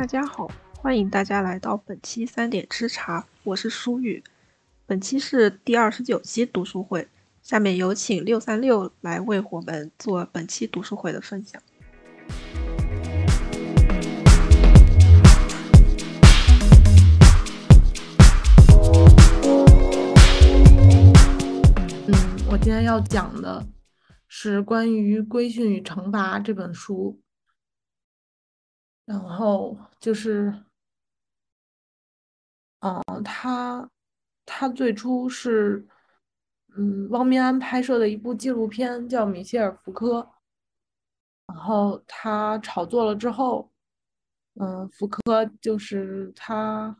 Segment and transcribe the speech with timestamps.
[0.00, 4.24] 大家好，欢迎大家来到本期三点吃茶，我是舒玉。
[4.86, 7.06] 本期是第二十九期读书会，
[7.42, 11.60] 下面有请六三六来为我们做本期读书会的分享。
[22.06, 22.14] 嗯，
[22.50, 23.66] 我今天要讲的
[24.28, 27.20] 是关于《规训与惩罚》这本书。
[29.10, 30.54] 然后就是，
[32.78, 33.90] 嗯，他
[34.46, 35.84] 他最初是，
[36.76, 40.20] 嗯，汪明安拍摄的一部纪录片，叫《米歇尔·福柯》。
[41.48, 43.72] 然后他炒作了之后，
[44.60, 46.96] 嗯，福柯就是他，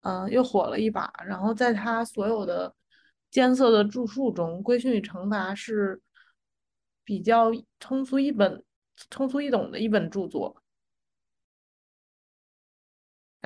[0.00, 1.12] 嗯，又火了一把。
[1.26, 2.74] 然后在他所有的
[3.30, 6.00] 艰涩的著述中，《规训与惩罚》是
[7.04, 8.64] 比较通俗一本、
[9.10, 10.62] 通俗易懂的一本著作。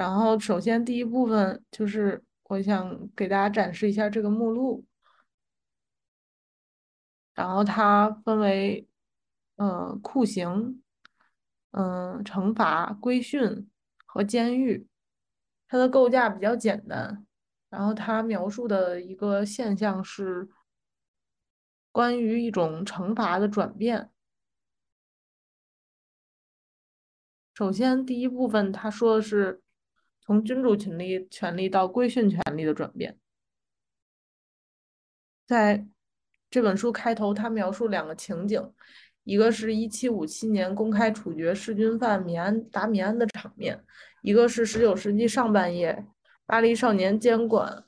[0.01, 4.87] 然后，首先第一部分就是我想给大家展示一下这个目录。
[7.35, 8.89] 然后它分为，
[9.57, 10.83] 嗯，酷刑、
[11.73, 13.69] 嗯，惩罚、规训
[14.07, 14.89] 和监狱。
[15.69, 17.27] 它的构架比较简单。
[17.69, 20.49] 然后它描述的一个现象是
[21.93, 24.11] 关于一种惩罚的转变。
[27.53, 29.61] 首先，第一部分他说的是。
[30.31, 33.19] 从君主权力权力到规训权力的转变，
[35.45, 35.85] 在
[36.49, 38.73] 这本书开头，他描述两个情景，
[39.25, 43.85] 一个是一七五七年公开处决弑君犯米安达米安的场面，
[44.23, 46.07] 一个是十九世纪上半叶
[46.47, 47.85] 巴黎少年监管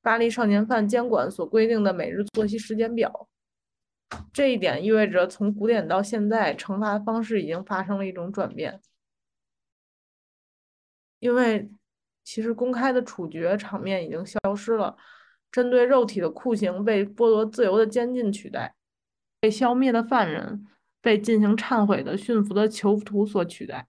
[0.00, 3.28] 巴黎少年犯监管所规定的每日作息时间表。
[4.32, 8.80] 这一点意味着，从古典到现在，惩罚方式已经发生了一种转变，
[11.18, 11.68] 因为。
[12.22, 14.96] 其实，公开的处决场面已经消失了，
[15.50, 18.74] 针对肉体的酷刑被剥夺自由的监禁取代，
[19.40, 20.66] 被消灭的犯人
[21.00, 23.88] 被进行忏悔的驯服的囚徒所取代，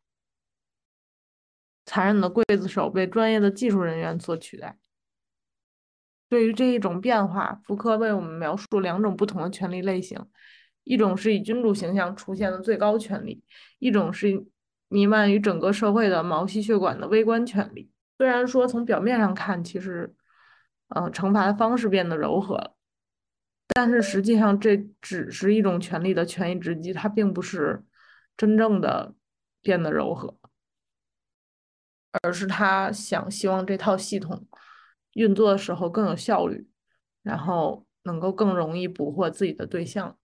[1.85, 4.77] 残忍的刽子手被专业的技术人员所取代。
[6.27, 10.17] 对于这一种变化，福柯为我们描述两种不同的权利类型：
[10.85, 13.43] 一种是以君主形象出现的最高权力，
[13.77, 14.47] 一种是
[14.87, 17.90] 弥漫于整个社会的毛细血管的微观权力。
[18.21, 20.13] 虽然说从表面上看，其实，
[20.89, 22.75] 嗯，惩罚的方式变得柔和了，
[23.69, 27.83] 但是实际上这只是一种权力的权宜之计，它并不是
[28.37, 29.15] 真正的
[29.63, 30.37] 变得柔和，
[32.21, 34.45] 而是他想希望这套系统
[35.13, 36.69] 运作的时候更有效率，
[37.23, 40.15] 然后能够更容易捕获自己的对象。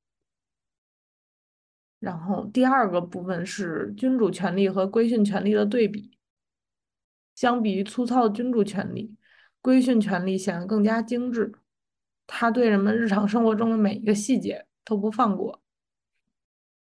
[1.99, 6.16] 然后第二个部分是君主权力和规训权力的对比。
[7.37, 9.15] 相比于粗糙的君主权力，
[9.61, 11.53] 规训权力显得更加精致。
[12.25, 15.61] 他对人们日常生活中的每一个细节都不放过，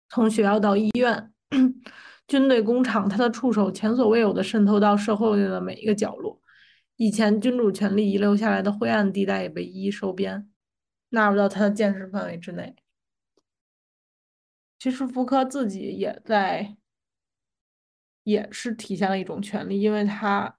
[0.07, 1.33] 从学校到医院、
[2.25, 6.41] 军队、工厂，他的触手前所未有的渗透到社会的每一个角落。
[6.95, 10.49] 以前君主权力遗留下来的灰暗地带也被一一收编，
[11.09, 12.77] 纳入到他的见识范围之内。
[14.79, 16.77] 其实福柯自己也在。
[18.23, 20.57] 也是体现了一种权利，因为他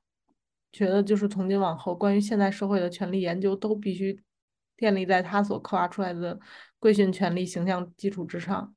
[0.72, 4.22] 觉得，就是从今往后，关于现代社会的权利研究都必须
[4.76, 6.38] 建立在他所刻画出来的
[6.78, 8.74] 规训权利形象基础之上。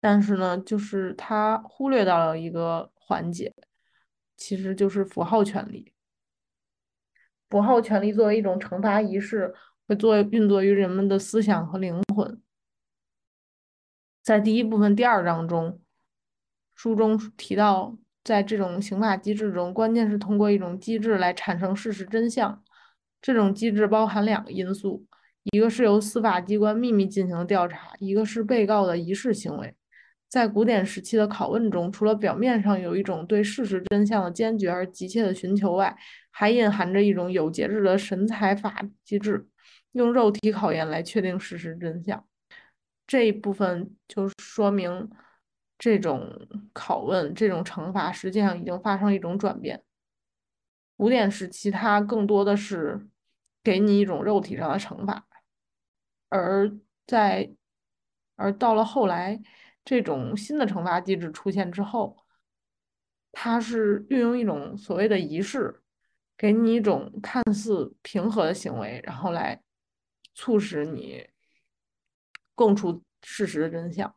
[0.00, 3.54] 但是呢，就是他忽略到了一个环节，
[4.36, 5.94] 其实就是符号权利。
[7.48, 9.54] 符号权利作为一种惩罚仪式，
[9.86, 12.42] 会作为运作于人们的思想和灵魂。
[14.22, 15.80] 在第一部分第二章中。
[16.84, 22.62] 书中提到，在这种刑法机制中，关键是通过一种机制来产生事实真相。
[23.22, 25.02] 这种机制包含两个因素：
[25.44, 29.74] 一个是由司法机关秘密进行调查，一个是被告的仪式行为。
[30.28, 35.96] 在古典时期的拷问中，除了表面上有一种对事实真相的坚决而急切的寻求外，
[36.30, 39.48] 还隐含着一种有节制的神采法机制，
[39.92, 42.22] 用肉体考验来确定事实真相。
[43.06, 45.08] 这一部分就说明。
[45.78, 49.82] 这种拷问、这种惩罚，实际上已经发生一种转变。
[50.96, 53.08] 古典时期，它更多的是
[53.62, 55.26] 给你一种肉体上的惩罚，
[56.28, 56.70] 而
[57.06, 57.52] 在
[58.36, 59.40] 而到了后来，
[59.84, 62.16] 这种新的惩罚机制出现之后，
[63.32, 65.82] 它是运用一种所谓的仪式，
[66.36, 69.60] 给你一种看似平和的行为，然后来
[70.34, 71.28] 促使你
[72.54, 74.14] 供出事实的真相。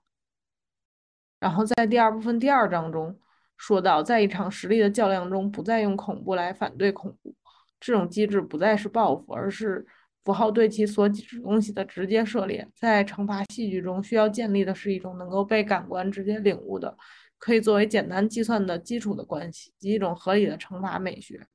[1.40, 3.18] 然后在第二部分第二章中
[3.58, 7.36] 说到，在一场实力的较量中，不再用恐怖来反对恐怖，
[7.80, 9.86] 这种机制不再是报复，而是
[10.24, 12.68] 符号对其所指东西的直接涉猎。
[12.76, 16.96] 在惩罚戏剧中，需要建立的是一种能够被感官直接领悟的，
[17.38, 21.48] 可以作为简单计算的基础的关系，及一种合理的惩罚美学。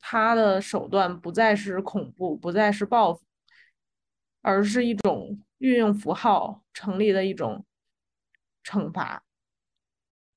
[0.00, 3.22] 它的手段不再是恐怖，不再是报复，
[4.42, 7.64] 而是一种运用符号成立的一种
[8.68, 9.24] 惩罚。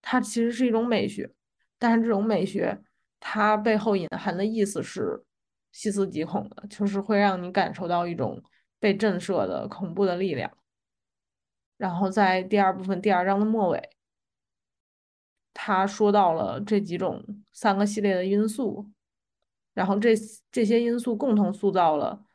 [0.01, 1.33] 它其实是一种美学，
[1.77, 2.81] 但是这种美学
[3.19, 5.23] 它背后隐含的意思是
[5.71, 8.41] 细思极恐的，就是会让你感受到一种
[8.79, 10.49] 被震慑的恐怖的力量。
[11.77, 13.89] 然后在第二部分第二章的末尾，
[15.53, 18.89] 他说到了这几种三个系列的因素。
[19.73, 20.13] 然后这
[20.51, 22.25] 这些因素共同塑造了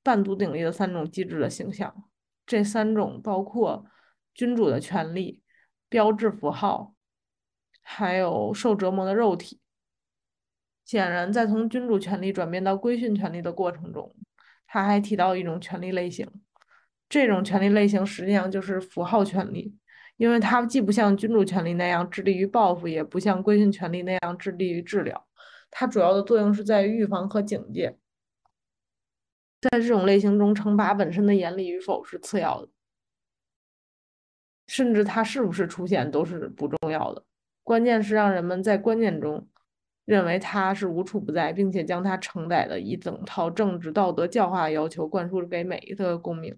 [0.00, 2.08] 半独鼎立的三种机制的形象。
[2.46, 3.84] 这三种包括
[4.34, 5.42] 君主的权利、
[5.88, 6.94] 标志符号，
[7.80, 9.60] 还有受折磨的肉体。
[10.84, 14.14] 显然，在从君主权力转变到规训权力的过程中，
[14.66, 16.28] 他还提到一种权力类型。
[17.08, 19.76] 这种权力类型实际上就是符号权力，
[20.16, 25.26] 因为它既不像君主权力那样致力于报复，也不像规训权力那样致力于治疗。
[25.70, 27.98] 它主要的作用是在于预防和警戒，
[29.60, 32.68] 在这种类型中，惩罚本身的严厉与否是次要的，
[34.66, 37.24] 甚至它是不是出现都是不重要的。
[37.62, 39.48] 关键是让人们在观念中
[40.04, 46.56] 认为它是无处不在，并且将它承载的一整套政治道德教化要求灌输给每一个公民。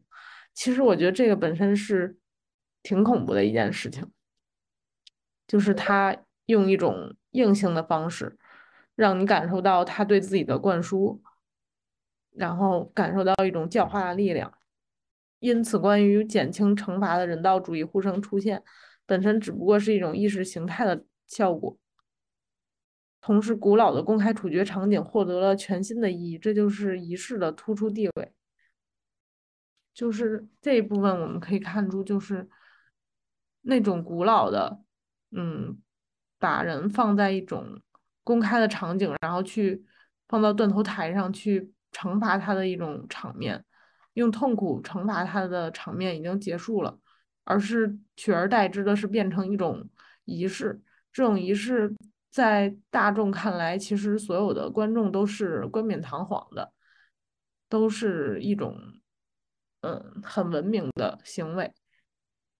[0.52, 2.16] 其实我觉得这个本身是
[2.82, 4.10] 挺恐怖的一件事情，
[5.46, 6.16] 就是他
[6.46, 8.38] 用一种硬性的方式。
[8.96, 11.20] 让你感受到他对自己的灌输，
[12.30, 14.54] 然后感受到一种教化的力量。
[15.44, 18.62] 因此，关于减轻惩罚的人道主义呼声出现，
[19.04, 21.76] 本身只不过是一种意识形态的效果。
[23.20, 28.32] 同时，古老的公开处决场景获得了全新的意义，这就是仪式的突出地位。
[29.92, 32.48] 就是这一部分，我们可以看出，就是
[33.60, 34.80] 那种古老的，
[35.30, 35.78] 嗯，
[36.38, 37.80] 把人放在一种。
[38.26, 39.84] 公开的场景，然后去
[40.28, 43.62] 放到断头台上去惩罚他的一种场面，
[44.14, 46.98] 用痛苦惩罚他的场面已经结束了，
[47.44, 49.88] 而是取而代之的是变成一种
[50.24, 50.80] 仪式。
[51.12, 51.94] 这种仪式
[52.30, 56.72] 在大众看来，其实所有的观众都是冠冕堂皇的，
[57.68, 58.76] 都是一种
[59.82, 61.72] 嗯很文明的行为，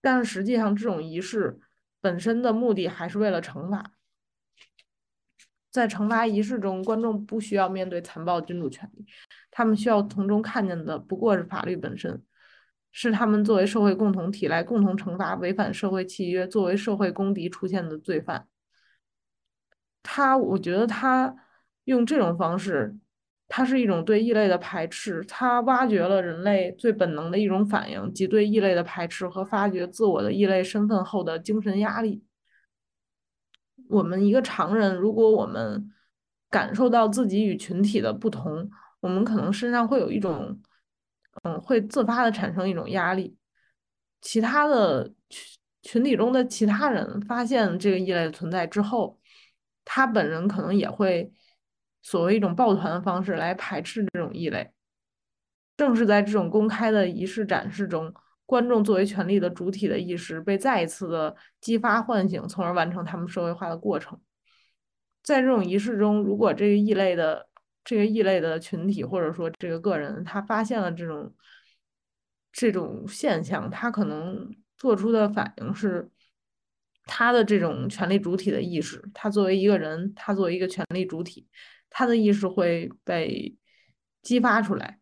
[0.01, 1.59] 但实际上这种仪式
[2.01, 3.93] 本身的目的还是为了惩罚。
[5.75, 9.05] 在惩罚仪式中，观众不需要面对残暴君主权力，
[9.51, 12.23] 他们需要从中看见的不过是法律本身，
[12.93, 18.47] 是他们作为社会共同体来共同惩罚违反社会契约、作为社会公敌出现的罪犯。
[20.01, 21.35] 他，我觉得他
[21.87, 22.97] 用这种方式，
[23.49, 32.23] 他是一种对异类的排斥，他挖掘了人类最本能的一种反应，即对异类的排斥和发掘自我的异类身份后的精神压力。
[33.89, 35.91] 我们一个常人，如果我们
[36.51, 38.71] 感受到自己与群体的不同，
[39.01, 40.61] 我们可能身上会有一种，
[41.43, 43.37] 嗯，会自发的产生一种压力。
[44.21, 49.19] 其他的群群体中的其他人发现这个异类的存在之后，
[49.85, 51.31] 他本人可能也会
[52.03, 54.71] 所谓一种抱团的方式来排斥这种异类。
[55.77, 58.15] 正是在这种公开的仪式展示中。
[58.47, 64.21] 观众作为权力的主体的意识被再一次的激发唤醒，从而完成他们社会化的过程。
[65.23, 67.49] 在这种仪式中，如果这个异类的
[67.83, 71.35] 这个异类的群体或者说这个个人，他发现了这种
[72.53, 76.11] 这种现象，他可能做出的反应是
[77.07, 79.03] 他的这种权力主体的意识。
[79.15, 81.49] 他作为一个人，他作为一个权力主体，
[81.89, 83.57] 他的意识会被
[84.21, 84.99] 激发出来。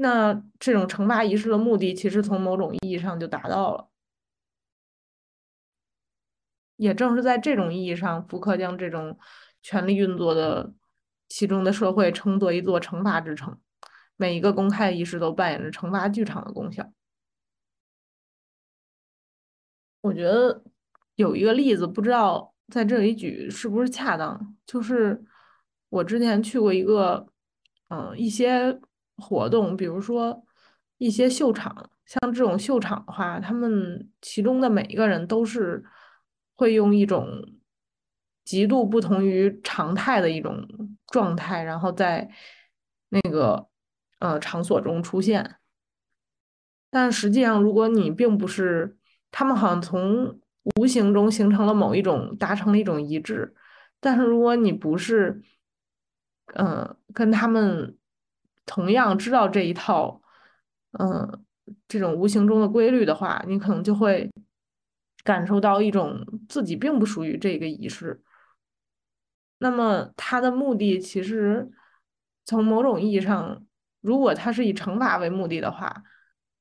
[0.00, 3.88] 那这种惩罚仪式的目的，其实从某种意义上就达到了。
[6.76, 9.18] 也正是在这种意义上，福克将这种
[9.60, 10.72] 权力运作的
[11.28, 13.58] 其中的社会称作一座惩罚之城。
[14.14, 16.92] 每一个公开仪式都扮演着惩罚剧场的功效。
[20.02, 20.62] 我觉得
[21.16, 25.24] 有一个例子，不知道在这里举是不是恰当，就是
[25.88, 27.26] 我之前去过一个，
[27.88, 28.80] 嗯，一些。
[29.18, 30.44] 活动，比如说
[30.96, 35.84] 一些秀场，像这种秀场的话，他们其中的每一个人都是
[36.56, 37.26] 会用一种
[38.44, 40.66] 极度不同于常态的一种
[41.08, 42.30] 状态，然后在
[43.10, 43.68] 那个
[44.20, 45.56] 呃场所中出现。
[46.90, 48.96] 但实际上，如果你并不是
[49.30, 50.40] 他们好像从
[50.76, 53.54] 无形中形成了某一种，达成了一种一致。
[54.00, 55.42] 但是如果你不是，
[56.54, 57.97] 嗯，跟他们
[58.68, 60.20] 同样知道这一套，
[60.98, 61.42] 嗯，
[61.88, 64.30] 这种无形中的规律的话，你可能就会
[65.24, 68.22] 感受到一种自己并不属于这个仪式。
[69.58, 71.68] 那么它的目的其实
[72.44, 73.64] 从某种意义上，
[74.02, 76.04] 如果它是以惩罚为目的的话，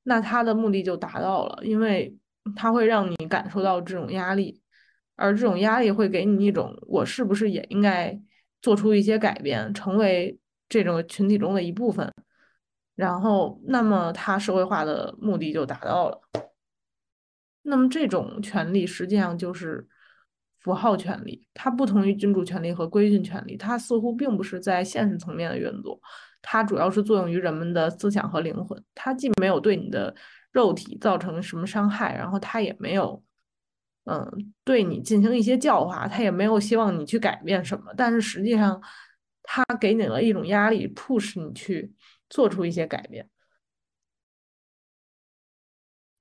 [0.03, 2.17] 那它的目的就达到了，因为
[2.55, 4.61] 它会让你感受到这种压力，
[5.15, 8.19] 而这种压力会给你一种我是不是也应该
[8.61, 12.12] 做出一些改变，成为这种群体中的一部分，
[12.95, 16.21] 然后那么它社会化的目的就达到了。
[17.62, 19.88] 那么这种权利实际上就是。
[20.59, 25.97] 符号权利，它不同于君主权利和规训权利，它似乎并不是在现实层面的运作，
[26.41, 28.83] 它主要是作用于人们的思想和灵魂。
[28.93, 30.13] 它既没有对你的
[30.51, 33.24] 肉体造成什么伤害，然后它也没有，
[34.05, 37.93] 嗯，对你进行一些教化，它也没有希望你去改变什么。
[37.95, 38.81] 但是实际上，
[39.49, 41.93] 它给你了一种压力，push 你去
[42.29, 43.29] 做出一些改变，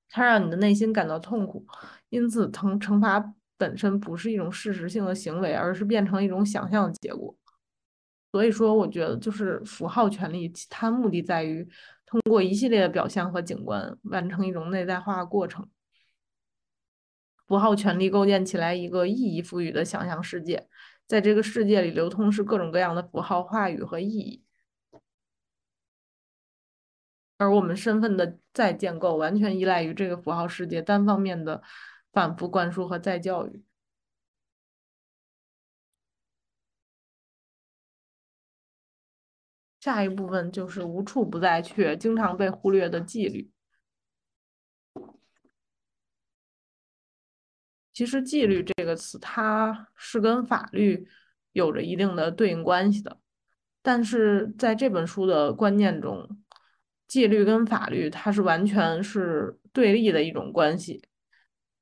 [0.08, 1.66] 它让你的内心感到痛苦，
[2.08, 3.34] 因此惩惩罚。
[3.58, 7.34] 本身不是一种事实性的行为，而是变成一种想象的结果。
[8.30, 11.66] 所以说，我觉得就是符号权利，它目的在于
[12.04, 15.66] 通过一系列的表象和景观，完成一种内在化过程。
[17.46, 20.68] 符号权利构建起来一个意义赋予的想象世界，
[21.06, 24.44] 在这个世界里流通是各种各样的符号话语和意义，
[27.36, 31.62] 而我们身份的再建构完全依赖于这个符号世界单方面的。
[32.12, 33.62] 反复灌输和再教育。
[39.80, 43.52] 下一部分就是无处不在却经常被忽略的纪律。
[47.96, 51.08] 其实“纪律”这个词，它是跟法律
[51.52, 53.16] 有着一定的对应关系的，
[53.80, 56.28] 但是在这本书的观念中，
[57.08, 61.02] 纪律跟法律它是完全是对立的一种关系。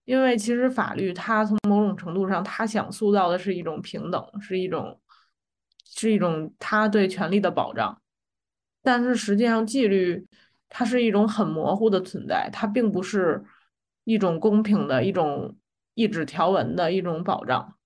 [0.04, 5.00] 因为其实法律它从某种程度上，它想塑造的是一种平等，是一种，
[5.84, 8.00] 是一种它对权利的保障。
[8.84, 10.24] 但是实际上，纪律
[10.68, 13.42] 它是一种很模糊的存在，它并不是
[14.04, 15.56] 一种公平的一种
[15.94, 17.76] 一纸条文的一种保障。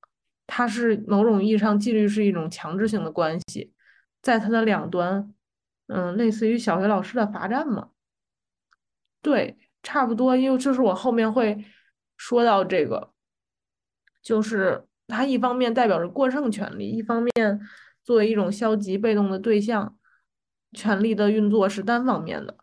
[0.47, 3.73] 它是某种意义上，纪律是一种强制性的关系，
[4.21, 5.35] 在它的两端，
[5.87, 7.91] 嗯，类似于小学老师的罚站嘛。
[9.23, 11.65] 对，差不多，因为就是我后面会。
[12.21, 13.13] 说到这个，
[14.21, 17.33] 就是它一方面代表着过剩权利，一方面
[18.03, 19.97] 作为一种消极被动的对象，
[20.73, 22.59] 权力的运作是单方面的。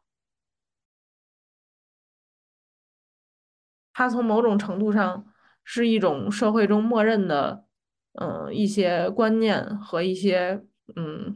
[3.94, 5.26] 它从某种程度上
[5.66, 7.66] 是一种社会中默认的，
[8.14, 10.64] 嗯，一些观念和一些，
[10.96, 11.36] 嗯，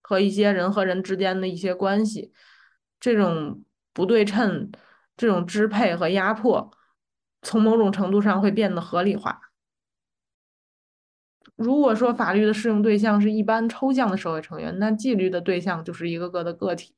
[0.00, 2.32] 和一些人和人之间的一些关系，
[3.00, 4.70] 这种不对称，
[5.16, 6.70] 这种支配和压迫。
[7.42, 9.40] 从某种程度上会变得合理化。
[11.54, 16.94] 如果说法律的适用对象是一般抽象的社会成员，那纪律的对象就是一个个的个体。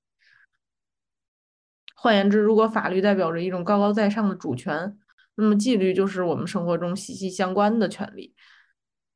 [1.95, 4.99] 换言之，如果法律代表着一种高高在上的主权，
[5.39, 8.35] 那么纪律就是我们生活中息息相关的权利。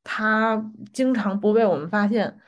[0.02, 2.38] 它经常不被我们发现，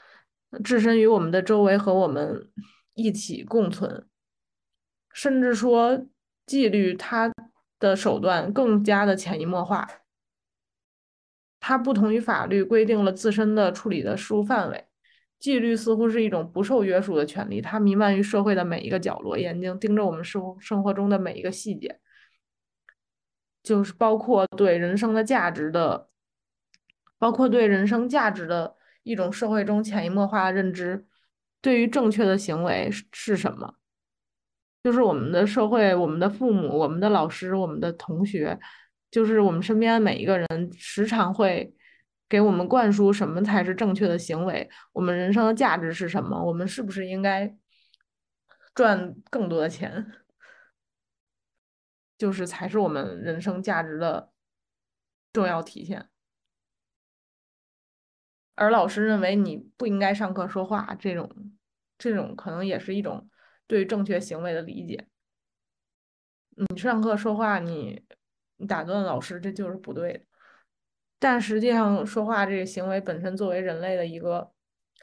[0.62, 2.48] 置身于我们的周围，和我们
[2.94, 4.06] 一起共存。
[5.12, 6.06] 甚至说，
[6.46, 7.32] 纪律它。
[7.80, 9.86] 的手段更加的潜移默化，
[11.60, 14.86] 它不同于法律规定了自身的处理的事务范围，
[15.38, 22.00] 纪律似乎是一种不受约束的权利，它弥漫于社会的每一个角落，眼睛盯着我们生生活中的每一个细节，
[23.64, 26.08] 就是包括对人生的价值的，
[27.18, 31.04] 包括对人生价值的一种社会中潜移默化的认知，
[31.60, 33.74] 对于正确的行为是是什么。
[34.82, 38.58] 就是我们的社会，我们的父母，我们的老师，我们的同学，
[39.10, 41.74] 就是我们身边每一个人，时常会
[42.28, 47.56] 给我们灌输什么才是正确的行为，我们人生的价值是什么，我们是不是应该
[48.74, 50.06] 赚更多的钱，
[52.18, 54.32] 就是才是我们人生价值的
[55.32, 56.08] 重要体现。
[58.54, 61.30] 而老师认为你不应该上课说话，这种，
[61.98, 63.28] 这种可能也是一种。
[63.66, 65.08] 对正确行为的理解，
[66.50, 68.04] 你上课说话，你
[68.56, 70.20] 你打断老师，这就是不对的。
[71.18, 74.52] 但实际上，说话这个行为本身作为人类的一个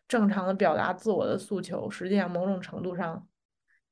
[0.08, 3.28] 正常的表达自我的诉求，实际上某种程度上，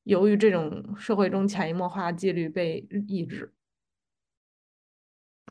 [0.09, 3.53] 由于这种社会中潜移默化的纪律被抑制，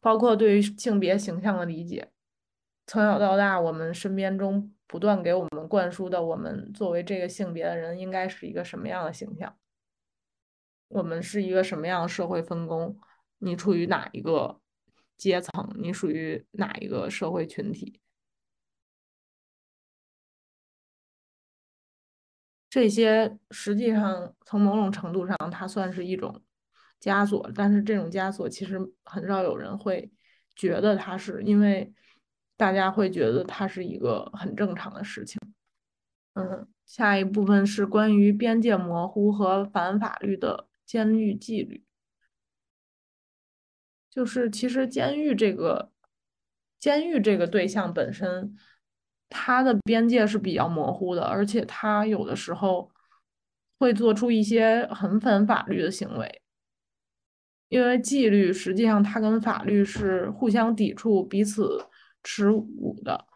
[0.03, 2.11] 包括对于性别形象的理解。
[2.85, 9.57] 从小到大，我们身边中不断给我们灌输的，我们作为这个性别的人应该是一个什么样的形象？
[10.89, 12.99] 我们是一个什么样的社会分工？
[13.39, 14.61] 你处于哪一个
[15.17, 15.73] 阶层？
[15.77, 18.01] 你属于哪一个社会群体？
[22.71, 26.43] 这些实际上从某种程度上，它算是一种
[27.01, 30.11] 枷锁，但是这种枷锁其实很少有人会
[30.55, 31.91] 觉得它是，因为
[32.59, 35.41] 大家会觉得它是一个很正常的事情。
[36.35, 41.83] 嗯，下一部分是关于边界模糊和反法律的监狱纪律，
[44.11, 45.91] 就是其实监狱这个
[46.79, 48.55] 监狱这个对象本身。
[49.29, 52.91] 它的边界是比较模糊的，而且它有的时候
[53.79, 56.43] 会做出一些很反法律的行为，
[57.69, 61.87] 因为纪律实际上它跟法律是互相抵触、彼此
[62.23, 63.27] 持侮的。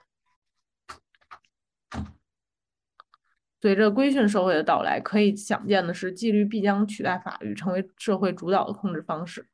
[3.61, 9.47] 随着规训社会的到来，可以想见的是，纪律必将取代法律，成为社会主导的控制方式。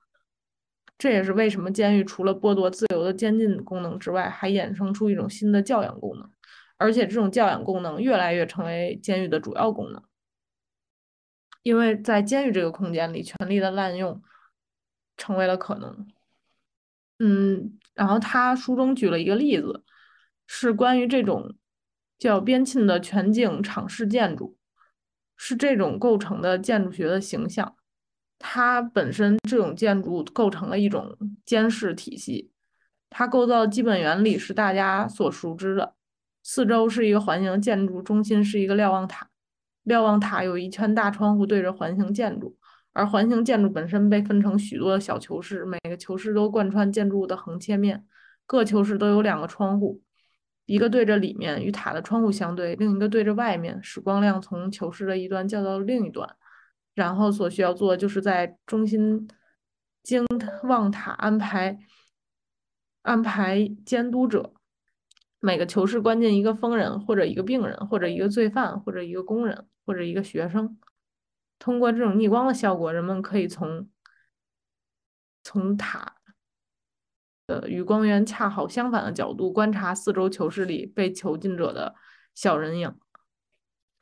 [0.99, 6.29] 这也是为什么监狱除了剥夺自由的监禁功能之外，还衍生出一种新的教养功能，
[6.77, 10.03] 而且这种教养功能越来越成为监狱的主要功能。
[11.63, 14.21] 因为在监狱这个空间里，权力的滥用
[15.17, 16.09] 成为了可能。
[17.21, 19.85] 嗯，然后他书中举了一个例子，
[20.47, 21.55] 是关于这种
[22.19, 24.57] 叫边沁的全景敞式建筑，
[25.37, 27.77] 是这种构成的建筑学的形象。
[28.39, 32.51] 它本身这种建筑构成了一种监视体系，
[33.11, 35.95] 它构造的基本原理是大家所熟知的：
[36.43, 39.29] 四周是一个环形建筑，中心是一个瞭望塔，
[39.83, 42.57] 瞭望塔有一圈大窗户对着环形建筑，
[42.93, 48.05] 而环形建筑本身被分成许多的小球室，每个球室都贯穿建筑物的横切面，
[48.47, 50.01] 各球室都有两个窗户，
[50.67, 56.29] 一个对着里面与塔的窗户相对，另一个对着外面，使光亮从球室的一端照到另一端。
[56.99, 59.29] 然后所需要做的就是在中心
[60.03, 60.27] 经
[60.65, 61.79] 望塔安排
[63.03, 64.53] 安排监督者，
[65.39, 70.77] 每个囚室关进一个疯人或者一个病人或者一个罪犯或者一个工人或者一个学生。
[71.61, 73.89] 通过这种逆光的效果，人们可以从
[75.45, 76.17] 从塔
[77.47, 81.95] 的与光源恰好相反的角度观察四周囚室里被囚禁者的
[82.35, 82.93] 小人影。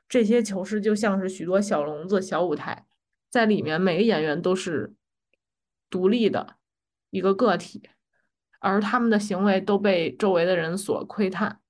[0.08, 2.86] 这些囚室就像是许多小笼子、小舞台，
[3.28, 4.94] 在里面每个演员都是
[5.90, 6.56] 独立的
[7.10, 7.88] 一个个体，
[8.60, 11.60] 而他们的行为都被周围的人所窥探。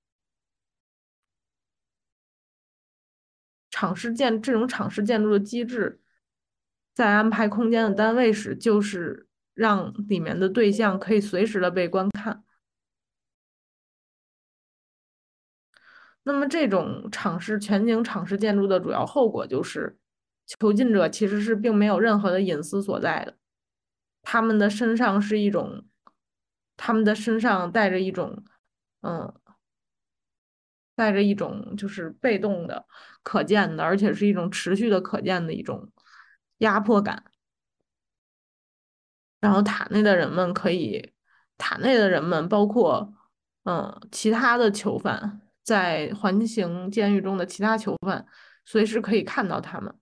[3.70, 6.00] 场式建这种场式建筑的机制，
[6.94, 12.42] 在安排空间的单位时，就是让里面的对象可以随时的被观看。
[16.28, 19.96] 那么，这种场式全景场式建筑的主要后果就是，
[20.44, 23.36] 囚禁者其实是并没有任何的隐私所在的，
[24.22, 25.84] 他们的身上是一种，
[26.76, 28.42] 他们的身上带着一种，
[29.02, 29.32] 嗯，
[30.96, 32.86] 带着一种就是被动的、
[33.22, 35.92] 可见的，而且是一种持续的、可见的一种
[36.58, 37.22] 压迫感。
[39.38, 41.12] 然后塔内的人们可以，
[41.56, 43.14] 塔内的人们包括，
[43.62, 45.40] 嗯，其他的囚犯。
[45.66, 48.24] 在环形监狱中的其他囚犯
[48.64, 49.92] 随时可以看到他们。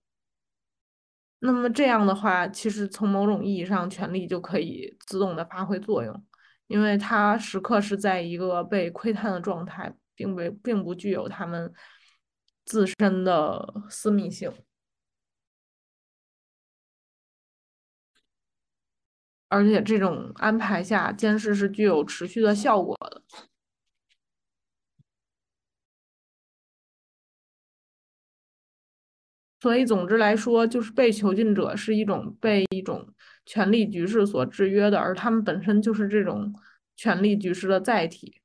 [1.39, 6.25] 那么这样的话，其实从某种意义上，权力就可以自动的发挥作用，
[6.67, 11.73] 因为他时刻是在一个被窥探的状态，并不并不具有他们
[12.65, 14.51] 自身的私密性，
[19.47, 23.23] 而且这种安排下，监视是具有持续的效果的。
[29.65, 33.11] 所以，总之来说，就是被囚禁者是一种被一种
[33.47, 36.53] 权力局势所制约的，而他们本身就是这种
[36.95, 38.39] 权力局势的载体。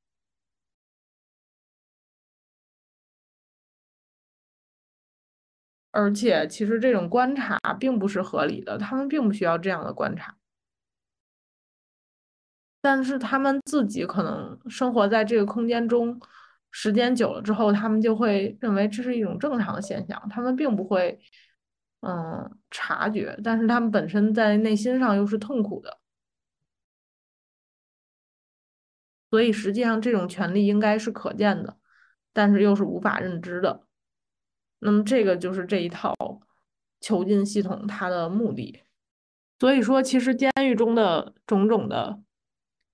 [5.90, 10.34] 而且，其实这种观察并不是合理的，他们并不需要这样的观察。
[12.80, 16.18] 但是，他们自己可能生活在这个空间中。
[16.70, 21.20] 时间久了之后，他们就会认为这是一种正常的现象，他们并不会，
[22.00, 23.38] 嗯，察觉。
[23.42, 25.98] 但是他们本身在内心上又是痛苦的，
[29.30, 31.76] 所以实际上这种权利应该是可见的，
[32.32, 33.86] 但是又是无法认知的。
[34.78, 36.14] 那么这个就是这一套
[37.00, 38.82] 囚禁系统它的目的。
[39.58, 42.18] 所以说，其实监狱中的种种的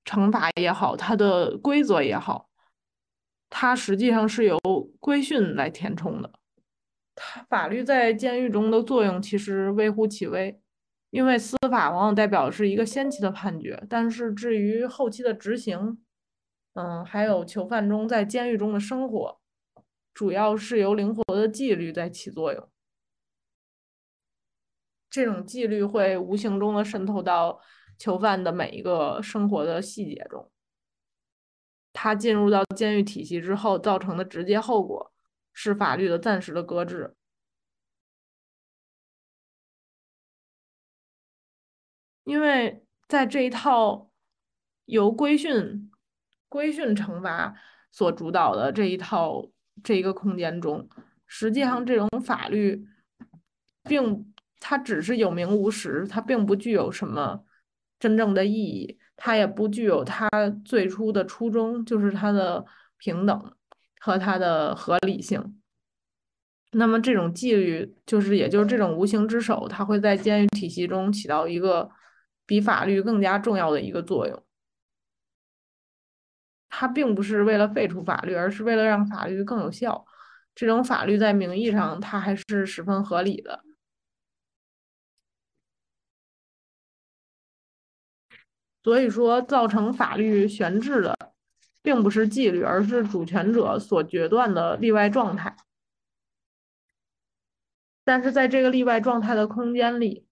[0.04, 2.48] 惩罚也好，它的规则也好，
[3.48, 4.58] 它实际上是由
[5.00, 6.30] 规训来填充的。
[7.14, 10.60] 它法律在监狱中的作用其实微乎其微，
[11.10, 15.98] 因为司法往往代表是一个先期的判决，但是至于后期的执行，
[16.74, 19.38] 嗯，还有囚犯中在监狱中的生活，
[20.12, 22.68] 主要是由灵活的纪律在起作用。
[25.08, 27.58] 这种纪律会无形中的渗透到
[27.98, 30.50] 囚犯的每一个生活的细节中。
[32.06, 35.12] 他进入到监狱体系之后造成的直接后果
[35.52, 37.16] 是法律的暂时的搁置，
[42.22, 44.08] 因为在这一套
[44.84, 45.90] 由规训、
[46.48, 47.56] 规训惩罚
[47.90, 49.44] 所主导的这一套
[49.82, 50.88] 这一个空间中，
[51.26, 52.86] 实际上这种法律
[53.82, 54.32] 并。
[54.58, 57.44] 它只是有名无实，它并不具有什么
[58.00, 60.28] 真正的意义，它也不具有它
[60.64, 62.64] 最初的初衷，就是它的
[62.98, 63.52] 平等
[64.00, 65.60] 和它的合理性。
[66.72, 71.90] 那么这种纪律，就是也就是这种无形之手，它会在监狱体系中起到一个
[72.44, 74.42] 比法律更加重要的一个作用。
[76.68, 80.04] 它并不是为了废除法律，而是为了让法律更有效。
[80.54, 83.62] 这种法律在名义上，它还是十分合理的。
[88.86, 91.18] 所以说，造成法律悬置的，
[91.82, 95.56] 并不是纪律，而是主权者所决断的例外状态。
[98.04, 100.24] 但是在这个例外状态的空间里，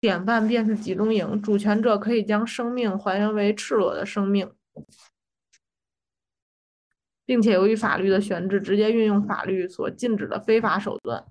[0.00, 4.52] 典范便是集中营，主权者可以将生命还原为赤裸的生命，
[7.24, 11.24] 并且由于法律的悬置，直接运用法律所禁止的非法手段，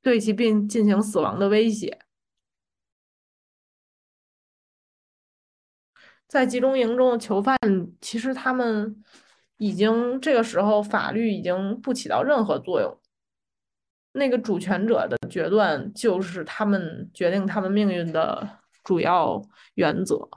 [0.00, 2.05] 对其并进行死亡的威胁。
[6.28, 7.56] 在集中营中的囚犯，
[8.00, 9.02] 其实他们
[9.58, 13.00] 已经这个时候法律已经不起到任何作用。
[14.12, 19.42] 那个主权者的决断就是他们决定他们命运的主要
[19.74, 20.28] 原则。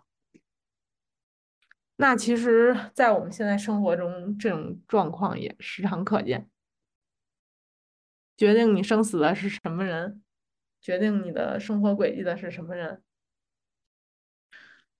[1.95, 6.49] 那其实，在我们现在生活中，这种状况也时常可见。
[8.37, 10.21] 决定你生死的是什么人？
[10.81, 13.01] 决定你的生活轨迹的是什么人？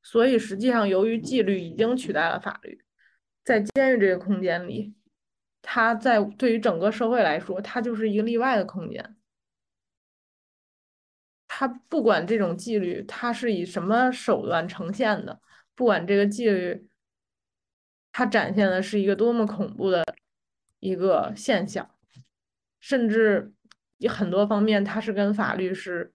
[0.02, 2.84] 所以，实际上，由于纪律已经取代了法律，
[3.44, 4.96] 在监狱这个空间里，
[5.62, 9.16] 它在对于整个社会来说，它就是一个例外的空间。
[11.48, 15.42] 它不管这种纪律它是以什么手段呈现的，
[15.76, 16.88] 不管这个纪律
[18.12, 20.06] 它展现的是一个多么恐怖的
[20.80, 21.90] 一个现象，
[22.80, 23.52] 甚至
[23.98, 26.14] 有很多方面它是跟法律是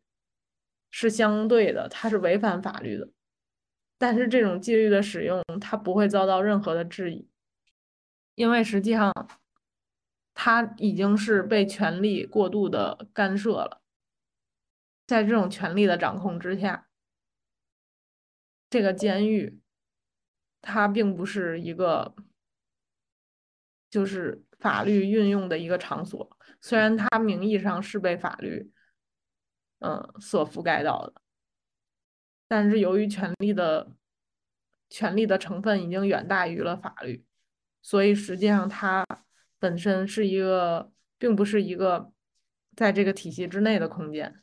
[0.90, 3.09] 是相对的，它是违反法律的。
[4.05, 7.27] 但是这种纪律的使用，它不会遭到任何的质疑，
[8.35, 9.11] 因为实际上，
[10.35, 13.81] 它已经是被权力过度的干涉了。
[15.07, 16.87] 在这种权力的掌控之下，
[18.69, 19.59] 这个监狱，
[20.61, 22.14] 它并不是一个，
[23.88, 26.38] 就是法律运用的一个场所。
[26.61, 28.71] 虽然它名义上是被法律，
[29.79, 31.24] 嗯，所覆盖到的。
[32.47, 33.93] 但是由于权力的
[34.91, 37.25] 权力的成分已经远大于了法律，
[37.83, 39.07] 所以实际上它
[39.59, 42.13] 本身是一个，并不是一个
[42.77, 44.43] 在这个体系之内的空间。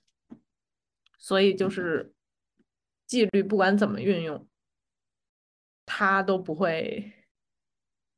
[1.17, 2.13] 所以就是
[3.05, 4.47] 纪律不管怎么运用，
[5.85, 7.13] 它都不会，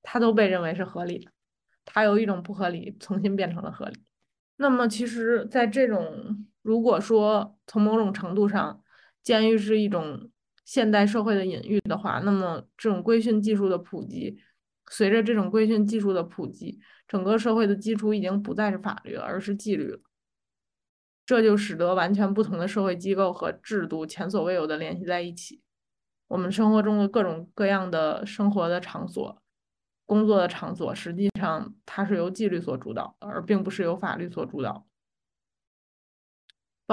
[0.01, 1.31] 它都被认为是合理的。
[1.83, 4.01] 它由一种不合理重新变成了合理。
[4.55, 8.82] 那么其实，在这种如果说从某种程度上，
[9.23, 10.29] 监狱是一种
[10.65, 14.37] 现代社会的隐喻的话，那么这种规训技术的普及，
[14.89, 19.99] 随着这种规训技术的普及，整个社会的基础已经不再是法律了，而是纪律了。
[21.25, 25.61] 这就使得完全不同的社会机构和制度前所未有的联系在一起。
[26.27, 29.41] 我们生活中的各种各样的生活的场所、
[30.05, 34.85] 工作的场所，实际上它是由纪律所主导，而并不是由法律所主导。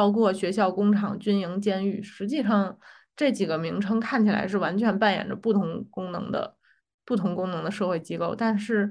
[0.01, 2.79] 包括学校、工厂、军营、监狱，实际上
[3.15, 6.57] 这几个名称看起来是完全扮演着不同功能的、
[7.05, 8.91] 不同功能的社会机构，但是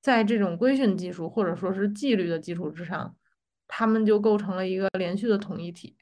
[0.00, 3.16] 在这种规训技术或者说是纪律的基础之上，
[3.66, 5.96] 他们就构成了一个连续的统一体。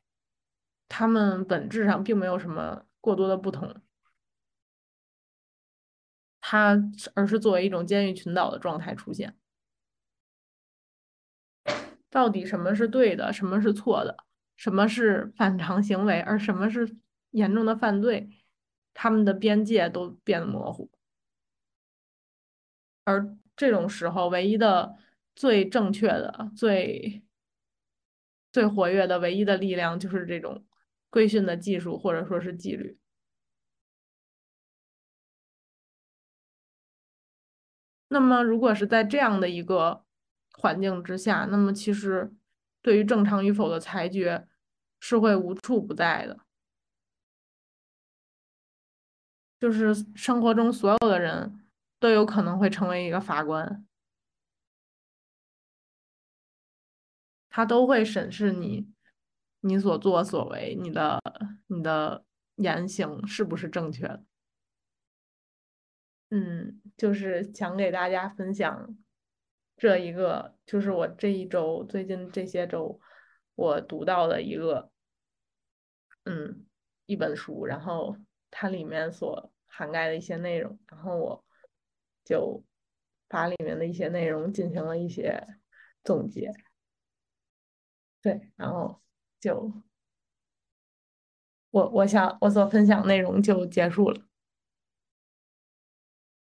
[0.90, 3.74] 他们本质上并没有什么过多的不同，
[6.42, 6.78] 它
[7.14, 9.38] 而是作为一种监狱群岛的状态出现。
[12.10, 14.18] 到底什么是对的，什么是错的，
[14.56, 16.96] 什么是反常行为，而什么是
[17.30, 18.30] 严重的犯罪？
[18.94, 20.90] 他们的边界都变得模糊。
[23.04, 24.96] 而这种时候，唯一的、
[25.34, 27.22] 最正确的、最
[28.52, 30.64] 最活跃的唯一的力量，就是这种
[31.10, 32.98] 规训的技术，或者说是纪律。
[38.08, 40.04] 那么，如果是在这样的一个
[40.52, 42.32] 环境之下，那么其实
[42.84, 44.46] 对于正常与否的裁决
[45.00, 46.38] 是会无处不在的。
[49.58, 51.64] 就是生活中所有的人
[51.98, 53.86] 都有可能会成为一个法官，
[57.48, 58.92] 他都会审视你，
[59.60, 61.18] 你所作所为，你的
[61.68, 64.22] 你的言行是不是正确的。
[66.28, 68.94] 嗯，就是想给大家分享
[69.76, 73.00] 这一个，就是我这一周最近这些周
[73.54, 74.90] 我读到的一个，
[76.24, 76.64] 嗯，
[77.06, 78.16] 一本书，然后
[78.50, 81.44] 它里面所涵盖的一些内容，然后我
[82.24, 82.64] 就
[83.28, 85.44] 把里面的一些内容进行了一些
[86.04, 86.52] 总结，
[88.22, 89.02] 对，然后
[89.40, 89.72] 就
[91.70, 94.24] 我我想我所分享内容就结束了。